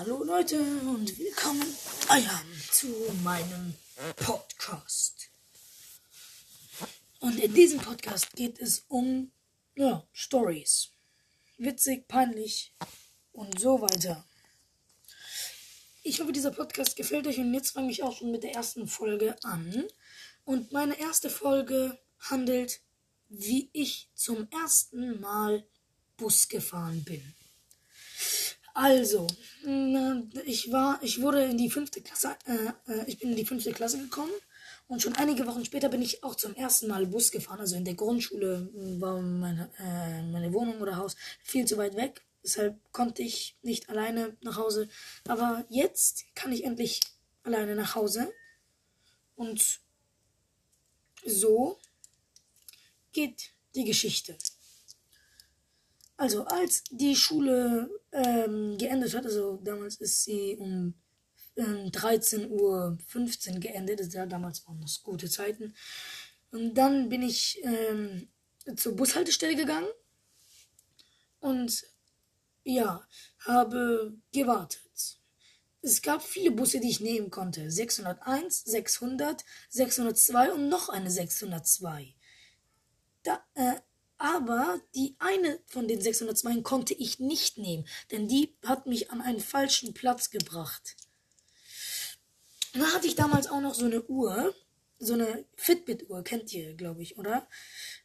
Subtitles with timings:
[0.00, 1.76] Hallo Leute und willkommen
[2.70, 2.86] zu
[3.22, 3.74] meinem
[4.16, 5.28] Podcast.
[7.18, 9.30] Und in diesem Podcast geht es um
[9.74, 10.92] ja, Stories.
[11.58, 12.74] Witzig, peinlich
[13.32, 14.24] und so weiter.
[16.02, 18.88] Ich hoffe, dieser Podcast gefällt euch und jetzt fange ich auch schon mit der ersten
[18.88, 19.84] Folge an.
[20.44, 22.80] Und meine erste Folge handelt,
[23.28, 25.62] wie ich zum ersten Mal
[26.16, 27.34] Bus gefahren bin.
[28.74, 29.26] Also,
[30.46, 33.72] ich war, ich wurde in die fünfte Klasse, äh, äh, ich bin in die fünfte
[33.72, 34.30] Klasse gekommen
[34.90, 37.60] und schon einige Wochen später bin ich auch zum ersten Mal Bus gefahren.
[37.60, 42.22] Also in der Grundschule war meine, äh, meine Wohnung oder Haus viel zu weit weg.
[42.42, 44.88] Deshalb konnte ich nicht alleine nach Hause.
[45.28, 47.00] Aber jetzt kann ich endlich
[47.44, 48.32] alleine nach Hause.
[49.36, 49.80] Und
[51.24, 51.78] so
[53.12, 54.36] geht die Geschichte.
[56.20, 60.92] Also, als die Schule ähm, geendet hat, also damals ist sie um
[61.56, 62.98] ähm, 13.15 Uhr
[63.58, 65.74] geendet, das ja, damals waren das gute Zeiten.
[66.50, 68.28] Und dann bin ich ähm,
[68.76, 69.88] zur Bushaltestelle gegangen
[71.38, 71.86] und
[72.64, 73.02] ja,
[73.46, 75.20] habe gewartet.
[75.80, 77.70] Es gab viele Busse, die ich nehmen konnte.
[77.70, 82.14] 601, 600, 602 und noch eine 602.
[83.22, 83.76] Da, äh,
[84.20, 89.22] aber die eine von den 602 konnte ich nicht nehmen, denn die hat mich an
[89.22, 90.94] einen falschen Platz gebracht.
[92.74, 94.54] Da hatte ich damals auch noch so eine Uhr,
[94.98, 97.48] so eine Fitbit-Uhr, kennt ihr, glaube ich, oder?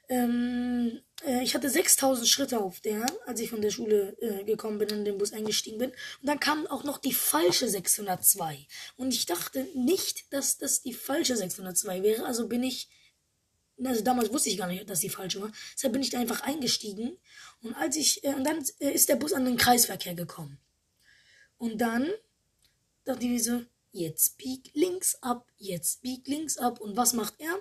[0.07, 4.77] Ähm, äh, ich hatte 6000 Schritte auf der, als ich von der Schule äh, gekommen
[4.79, 5.89] bin und in den Bus eingestiegen bin.
[5.89, 8.67] Und dann kam auch noch die falsche 602.
[8.95, 12.25] Und ich dachte nicht, dass das die falsche 602 wäre.
[12.25, 12.87] Also bin ich
[13.83, 15.51] also damals wusste ich gar nicht, dass die falsch war.
[15.73, 17.17] Deshalb bin ich da einfach eingestiegen.
[17.61, 20.57] Und als ich, äh, und dann äh, ist der Bus an den Kreisverkehr gekommen.
[21.57, 22.09] Und dann
[23.03, 26.79] dachte ich mir so, jetzt bieg links ab, jetzt bieg links ab.
[26.79, 27.59] Und was macht er?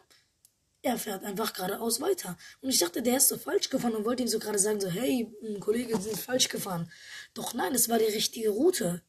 [0.82, 2.36] Er fährt einfach geradeaus weiter.
[2.60, 4.88] Und ich dachte, der ist so falsch gefahren und wollte ihm so gerade sagen, so,
[4.88, 6.90] hey, Kollege, Sie sind falsch gefahren.
[7.32, 9.02] Doch nein, es war die richtige Route.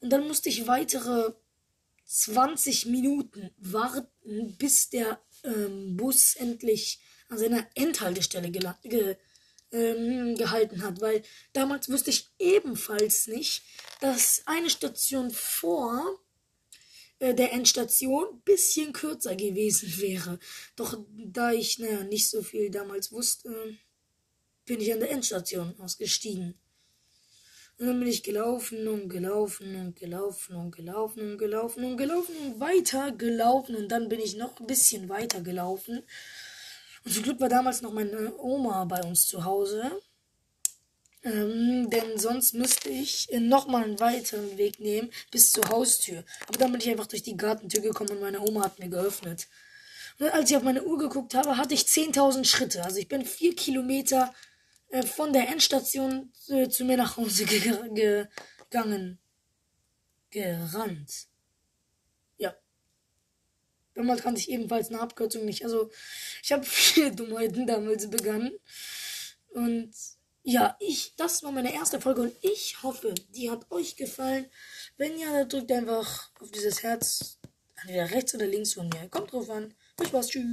[0.00, 1.32] Und dann musste ich weitere
[2.08, 9.16] 20 Minuten warten, bis der ähm, Bus endlich an seiner Endhaltestelle ge
[9.70, 13.62] ähm, gehalten hat, weil damals wusste ich ebenfalls nicht,
[14.00, 16.18] dass eine Station vor
[17.18, 20.38] äh, der Endstation bisschen kürzer gewesen wäre.
[20.76, 23.76] Doch da ich naja, nicht so viel damals wusste,
[24.64, 26.58] bin ich an der Endstation ausgestiegen.
[27.78, 32.34] Und dann bin ich gelaufen und gelaufen und gelaufen und gelaufen und gelaufen und gelaufen
[32.44, 33.76] und weiter gelaufen.
[33.76, 36.02] Und dann bin ich noch ein bisschen weiter gelaufen.
[37.04, 39.92] Und zum Glück war damals noch meine Oma bei uns zu Hause.
[41.22, 46.24] Ähm, denn sonst müsste ich nochmal einen weiteren Weg nehmen bis zur Haustür.
[46.48, 49.46] Aber dann bin ich einfach durch die Gartentür gekommen und meine Oma hat mir geöffnet.
[50.18, 52.84] Und als ich auf meine Uhr geguckt habe, hatte ich 10.000 Schritte.
[52.84, 54.34] Also ich bin vier Kilometer
[54.90, 57.60] äh, von der Endstation äh, zu mir nach Hause ge
[58.70, 59.18] gegangen.
[60.30, 61.28] Gerannt.
[62.36, 62.54] Ja.
[63.94, 65.64] Damals kannte ich ebenfalls eine Abkürzung nicht.
[65.64, 65.90] Also,
[66.42, 68.52] ich habe viele Dummheiten damals begangen.
[69.48, 69.94] Und
[70.42, 74.46] ja, ich, das war meine erste Folge und ich hoffe, die hat euch gefallen.
[74.96, 77.38] Wenn ja, dann drückt einfach auf dieses Herz,
[77.82, 79.08] entweder rechts oder links von mir.
[79.08, 79.74] Kommt drauf an.
[79.98, 80.44] Viel Spaß, tschüss.